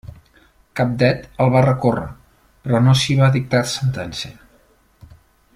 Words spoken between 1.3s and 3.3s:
el va recórrer, però no s'hi